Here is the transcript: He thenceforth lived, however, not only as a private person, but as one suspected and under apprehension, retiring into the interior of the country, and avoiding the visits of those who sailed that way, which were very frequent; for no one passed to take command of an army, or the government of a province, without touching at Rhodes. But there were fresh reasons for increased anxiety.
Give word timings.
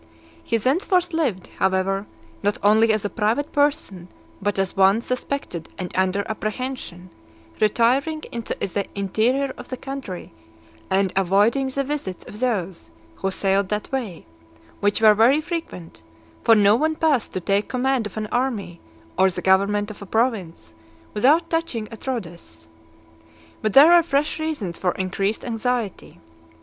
He 0.43 0.57
thenceforth 0.57 1.13
lived, 1.13 1.51
however, 1.59 2.07
not 2.41 2.57
only 2.63 2.91
as 2.91 3.05
a 3.05 3.07
private 3.07 3.51
person, 3.51 4.07
but 4.41 4.57
as 4.57 4.75
one 4.75 4.99
suspected 5.01 5.69
and 5.77 5.93
under 5.95 6.25
apprehension, 6.27 7.11
retiring 7.59 8.23
into 8.31 8.55
the 8.59 8.87
interior 8.95 9.53
of 9.59 9.69
the 9.69 9.77
country, 9.77 10.33
and 10.89 11.13
avoiding 11.15 11.67
the 11.69 11.83
visits 11.83 12.23
of 12.23 12.39
those 12.39 12.89
who 13.17 13.29
sailed 13.29 13.69
that 13.69 13.91
way, 13.91 14.25
which 14.79 15.01
were 15.01 15.13
very 15.13 15.39
frequent; 15.39 16.01
for 16.43 16.55
no 16.55 16.73
one 16.75 16.95
passed 16.95 17.31
to 17.33 17.39
take 17.39 17.69
command 17.69 18.07
of 18.07 18.17
an 18.17 18.25
army, 18.31 18.81
or 19.19 19.29
the 19.29 19.39
government 19.43 19.91
of 19.91 20.01
a 20.01 20.07
province, 20.07 20.73
without 21.13 21.47
touching 21.47 21.87
at 21.91 22.07
Rhodes. 22.07 22.67
But 23.61 23.73
there 23.73 23.91
were 23.93 24.01
fresh 24.01 24.39
reasons 24.39 24.79
for 24.79 24.93
increased 24.93 25.45
anxiety. 25.45 26.19